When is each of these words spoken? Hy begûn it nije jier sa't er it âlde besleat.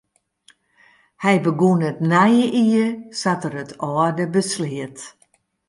Hy 1.23 1.37
begûn 1.43 1.81
it 1.89 1.97
nije 2.11 2.45
jier 2.69 2.91
sa't 3.19 3.45
er 3.47 3.55
it 3.63 3.71
âlde 3.87 4.25
besleat. 4.33 4.97